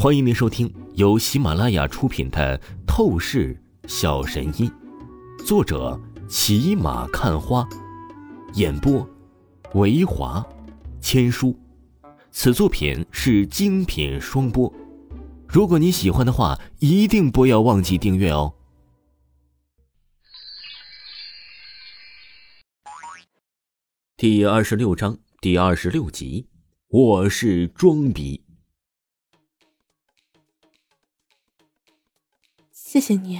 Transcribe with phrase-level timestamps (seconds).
[0.00, 2.56] 欢迎您收听由喜马拉雅出品的
[2.86, 4.70] 《透视小神医》，
[5.44, 7.68] 作者骑马看花，
[8.54, 9.04] 演播
[9.74, 10.46] 维华
[11.00, 11.52] 千书。
[12.30, 14.72] 此作品是精品双播。
[15.48, 18.54] 如果你喜欢的话，一定不要忘记订阅哦。
[24.16, 26.46] 第二十六章第二十六集，
[26.86, 28.44] 我是装逼。
[32.80, 33.38] 谢谢你，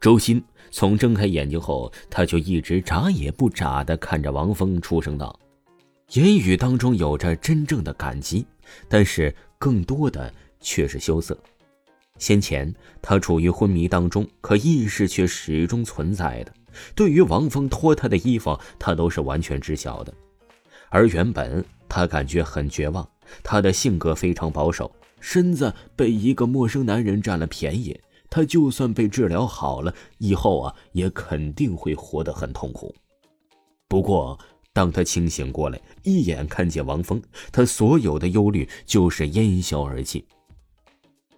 [0.00, 5.38] 周鑫从睁开眼睛后，他就一直眨也不眨的看着王峰，出声道，
[6.12, 8.46] 言语当中有着真正的感激，
[8.88, 11.36] 但是更多的却是羞涩。
[12.16, 12.72] 先前
[13.02, 16.54] 他处于昏迷当中，可意识却始终存在的。
[16.94, 20.14] 对于王峰脱他的衣服，他都是完全知晓的。
[20.88, 23.06] 而原本他感觉很绝望，
[23.42, 28.00] 他的性格非常保守，身子被一个陌生男人占了便宜。
[28.34, 32.94] 他就算被治疗好了，以后啊也肯定会活得很痛苦。
[33.88, 34.38] 不过，
[34.72, 37.22] 当他清醒过来，一眼看见王峰，
[37.52, 40.24] 他所有的忧虑就是烟消而尽。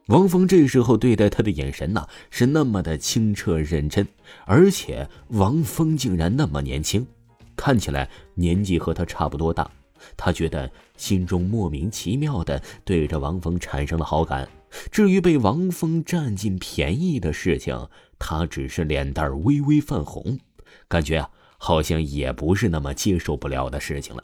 [0.06, 4.06] 王峰这时候对待他的眼神呐，是那么的清澈认真，
[4.46, 7.04] 而且王峰竟然那么年轻，
[7.56, 9.68] 看起来年纪和他差不多大。
[10.16, 14.48] 他觉得心中莫名其妙的对着王峰产生了好感。
[14.90, 20.38] 至于被王峰占尽便宜的事情，他只是脸蛋微微泛红，
[20.88, 24.22] 感觉啊，好像也不是那么接受不了的事情了。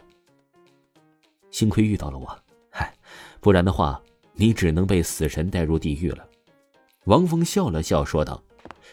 [1.50, 2.38] 幸亏遇到了我，
[2.70, 2.92] 嗨，
[3.40, 4.00] 不然的话，
[4.34, 6.26] 你只能被死神带入地狱了。
[7.04, 8.42] 王峰笑了笑说道。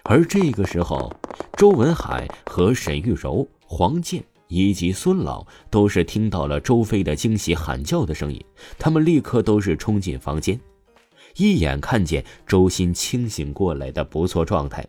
[0.03, 1.11] 而这个时候，
[1.57, 8.41] 周文海和沈玉柔、黄健以及孙老都是听到了周飞的惊喜喊叫的声音，
[8.77, 10.57] 他们立刻都是冲进房间。
[11.37, 14.85] 一眼看见周鑫清醒过来的不错状态，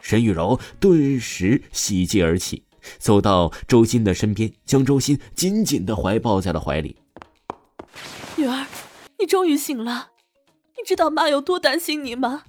[0.00, 2.62] 沈玉柔顿时喜极而泣，
[2.98, 6.96] 走到周鑫的身边，将周鑫紧紧的怀抱在了怀里。
[8.36, 8.66] 女儿，
[9.18, 10.10] 你终于醒了，
[10.76, 12.42] 你知道妈有多担心你吗？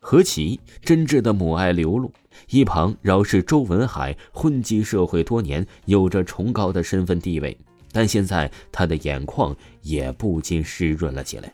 [0.00, 2.12] 何其真挚的母爱流露，
[2.50, 7.56] 一旁饶是周文海，混迹社会多年，有着崇高的身份地位，
[7.92, 11.52] 但现在他的眼眶也不禁湿润了起来。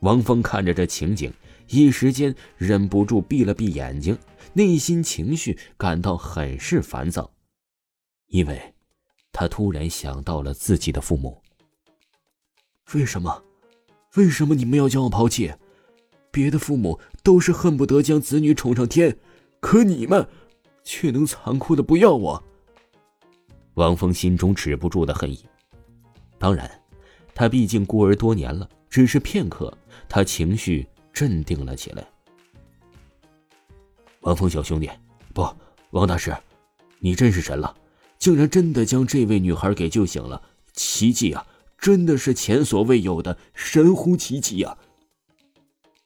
[0.00, 1.32] 王峰看着这情景，
[1.68, 4.16] 一时间忍不住闭了闭眼睛，
[4.52, 7.30] 内心情绪感到很是烦躁，
[8.28, 8.74] 因为，
[9.32, 11.42] 他突然想到了自己的父母。
[12.94, 13.42] 为什么？
[14.16, 15.52] 为什么你们要将我抛弃？
[16.30, 19.16] 别的父母都是恨不得将子女宠上天，
[19.60, 20.26] 可你们，
[20.84, 22.42] 却能残酷的不要我。
[23.74, 25.44] 王峰心中止不住的恨意。
[26.38, 26.70] 当然，
[27.34, 29.70] 他毕竟孤儿多年了，只是片刻。
[30.08, 32.02] 他情绪镇定了起来。
[34.20, 34.88] 王峰小兄弟，
[35.34, 35.46] 不，
[35.90, 36.34] 王大师，
[36.98, 37.76] 你真是神了，
[38.18, 40.40] 竟然真的将这位女孩给救醒了，
[40.72, 41.46] 奇迹啊，
[41.78, 44.78] 真的是前所未有的神乎其技啊！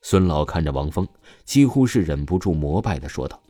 [0.03, 1.07] 孙老看着王峰，
[1.45, 3.41] 几乎是忍不住膜拜的说道：“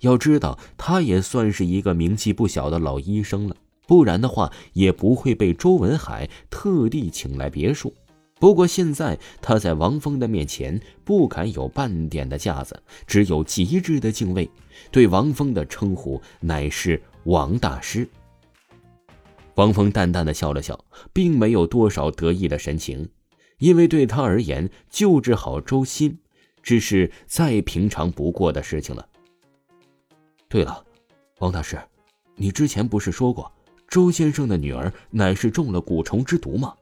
[0.00, 7.94] 要知道，他也算是一个名气不小的老医生了，不然的话，也不会被周文海特地请来别墅。”
[8.42, 14.50] 不过现在他在王峰的面前不敢有半点的架子，只有极致的敬畏，
[14.90, 18.04] 对王峰的称呼乃是王大师。
[19.54, 20.76] 王峰淡淡的笑了笑，
[21.12, 23.08] 并没有多少得意的神情，
[23.58, 26.18] 因为对他而言，救治好周鑫，
[26.64, 29.08] 只是再平常不过的事情了。
[30.48, 30.84] 对了，
[31.38, 31.80] 王大师，
[32.34, 33.52] 你之前不是说过，
[33.86, 36.74] 周先生的女儿乃是中了蛊虫之毒吗？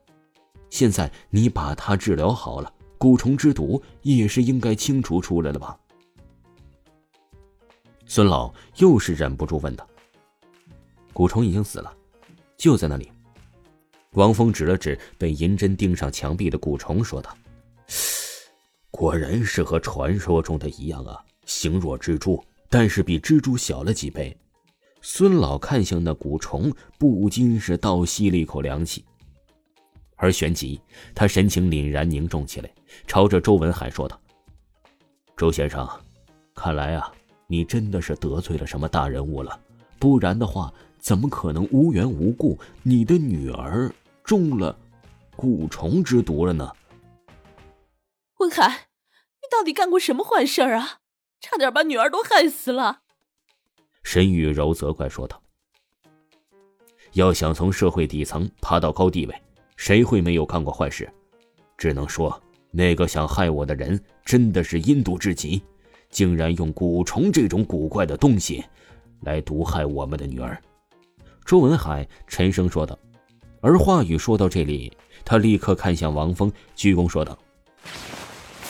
[0.70, 5.78] 现在你把他治疗好了，蛊虫之毒也是应该清除出来了吧？
[8.06, 9.86] 孙老又是忍不住问道
[11.14, 11.92] ：“蛊虫已经死了，
[12.56, 13.10] 就在那里。”
[14.14, 17.37] 王峰指了指被银针钉上墙壁的蛊虫，说道
[18.90, 24.37] ：“果然是和传说中的一样啊，形若蜘蛛，但是比蜘蛛小了几倍。”
[25.02, 29.05] 孙老看向那蛊虫，不禁是倒吸了一口凉气。
[30.22, 30.78] 而旋即，
[31.14, 32.70] 他神情凛然凝重起来，
[33.06, 34.20] 朝着周文海说道
[35.34, 35.88] ：“周先生，
[36.55, 37.11] 看来啊，
[37.46, 39.58] 你真的是得罪了什么大人物了，
[39.99, 43.90] 不然的话，怎么可能无缘无故你的女儿
[44.22, 44.78] 中了
[45.38, 46.70] 蛊虫之毒了呢？”
[48.40, 50.99] 文海，你到底干过什么坏事啊？
[51.40, 53.00] 差点把女儿都害死了！
[54.02, 55.43] 沈雨柔责怪说道
[57.14, 59.34] ：“要想从社会底层爬到高地位。”
[59.81, 61.11] 谁会没有干过坏事？
[61.79, 62.38] 只能说
[62.71, 65.62] 那个想害我的人真的是阴毒至极，
[66.11, 68.62] 竟然用蛊虫这种古怪的东西
[69.23, 70.62] 来毒害我们的女儿。”
[71.47, 72.97] 周文海沉声说道。
[73.62, 74.93] 而话语说到这里，
[75.25, 77.38] 他立刻看向王峰，鞠躬说道：“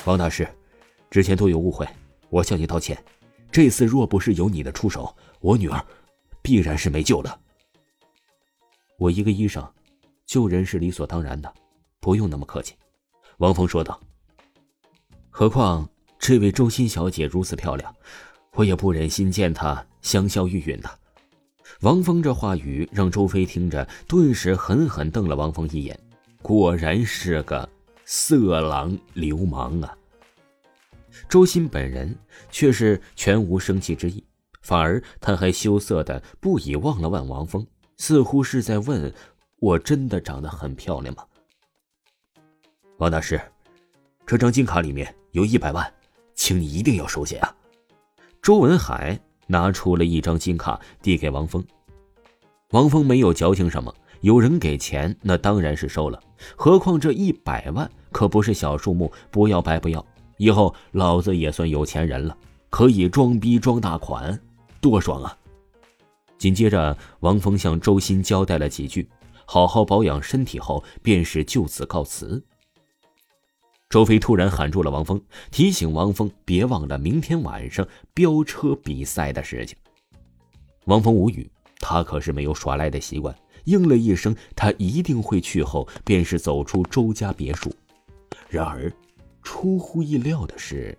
[0.07, 0.47] 王大师，
[1.11, 1.85] 之前多有误会，
[2.29, 2.97] 我向你道歉。
[3.51, 5.85] 这次若不是有你的出手，我女儿
[6.41, 7.37] 必然是没救了。
[8.97, 9.69] 我一个医生，
[10.31, 11.53] 救人是理所当然的，
[11.99, 12.77] 不用那么客气。”
[13.39, 14.01] 王峰说道。
[15.29, 15.91] “何况
[16.21, 17.93] 这位周欣小姐如此漂亮，
[18.53, 20.89] 我也不忍心见她香消玉殒的。”
[21.83, 25.99] 王峰这话语让周飞听着，顿时狠狠瞪了王峰一眼。
[26.43, 27.69] 果然是个
[28.05, 29.99] 色狼流氓啊！
[31.29, 32.17] 周鑫本人
[32.53, 34.23] 却是全无生气之意，
[34.63, 37.67] 反而他还羞涩的不已望了望王峰，
[37.97, 39.13] 似乎是在问
[39.61, 41.25] ：“我真的长得很漂亮吗？”
[42.99, 43.41] 王大师，
[44.27, 45.91] 这张金卡里面有一百万，
[46.35, 47.55] 请你一定要收下啊！
[48.43, 49.19] 周文海。
[49.53, 51.61] 拿出了一张金卡，递给王峰。
[52.71, 56.23] 王峰没有矫情什么，有人给钱，那当然是收了。
[56.57, 60.07] 何况这一百万可不是小数目，不要白不要。
[60.37, 62.39] 以后老子也算有钱人了，
[62.71, 64.41] 可以装逼装大款，
[64.81, 65.37] 多爽啊！
[66.39, 69.09] 紧接着，王峰向周鑫交代了几句，
[69.53, 72.41] 好好保养身体后，便是就此告辞。
[73.89, 75.21] 周飞突然喊住了王峰，
[75.51, 79.77] 提醒王峰别忘了明天晚上飙车比赛的事情。
[80.85, 81.51] 王峰无语，
[81.81, 87.75] 他可是没有耍赖的习惯，应了一声“他一定会去”后，便是走出周家别墅。
[88.49, 88.89] 然而，
[89.43, 90.97] 出乎意料的是，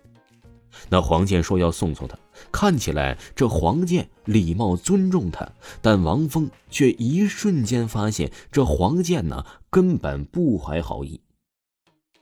[0.88, 2.18] 那黄健说要送送他，
[2.50, 11.20] 看起来这黄健礼貌尊重他，但王峰却一瞬间发现这黄健呢根本不怀好意。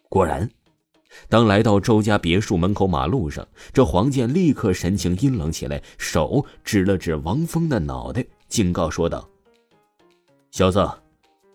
[0.08, 0.50] 果然。
[1.28, 9.28] 当来到周家别墅门口马路上，这黄健立刻神情阴冷起来，手指了指王峰的脑袋，警告说道
[10.52, 10.88] ：“小子，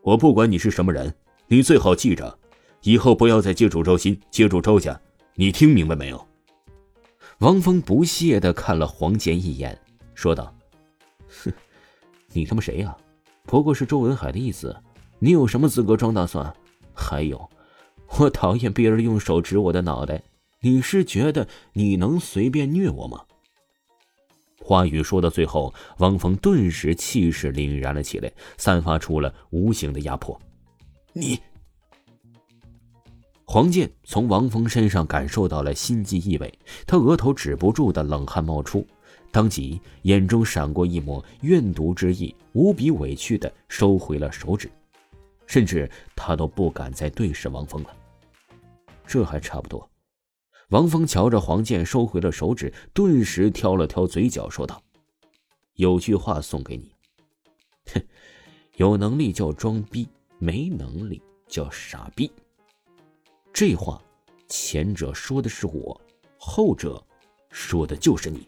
[0.01, 1.15] 我不管你是什么人，
[1.47, 2.37] 你最好记着，
[2.81, 4.99] 以后不要再接触周鑫，接触周家，
[5.35, 6.21] 你听明白没有？”
[7.39, 9.77] 王峰不屑的看了黄健一眼，
[10.13, 10.55] 说道
[11.27, 11.51] ：“哼，
[12.31, 12.95] 你他妈谁呀？
[13.43, 14.75] 不过是周文海的意思，
[15.19, 16.53] 你有什么资格装大蒜？
[16.93, 17.49] 还有。”
[18.19, 20.21] 我讨厌别人用手指我的脑袋，
[20.61, 23.21] 你是觉得你能随便虐我吗？
[24.61, 30.39] 话语说到最后，王峰顿时气势凛然了起来，散发出了无形的压迫。
[31.13, 31.39] 你，
[33.55, 38.85] 黄健从王峰身上感受到了心机意味，他额头止不住的冷汗冒出，
[39.31, 44.69] 当即眼中闪过一抹怨毒之意，无比委屈的收回了手指，
[45.47, 47.95] 甚至他都不敢再对视王峰了。
[49.07, 49.89] 这还差不多。
[50.71, 54.83] 王峰瞧着黄健收回了手指，顿时挑了挑嘴角，说道
[55.75, 56.91] ：“有句话送给你，
[57.93, 58.01] 哼，
[58.75, 60.05] 有能力叫装逼，
[60.39, 62.29] 没能力叫傻逼。
[63.55, 64.01] 这话，
[64.49, 66.01] 前者说的是我，
[66.37, 67.01] 后者
[67.49, 68.45] 说的就是你。”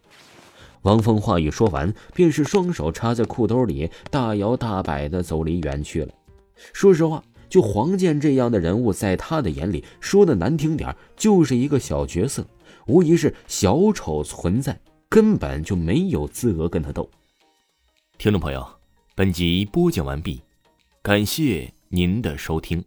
[0.83, 6.13] 王峰话一说完，便是双手插在裤兜里，大摇大摆的走离远去了。
[6.73, 7.23] 说实话。
[7.49, 12.45] 就黄健这样的人物，在他的眼里，说的难听点就是一个小角色，
[12.87, 17.09] 无疑是小丑存在，根本就没有资格跟他斗。
[18.17, 18.67] 听众朋友，
[19.15, 20.41] 本集播讲完毕，
[21.01, 22.83] 感谢您的收听。